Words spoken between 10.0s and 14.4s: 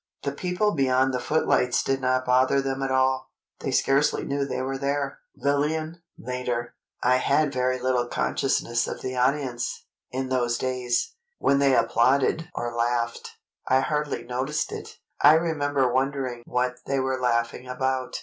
in those days. When they applauded or laughed, I hardly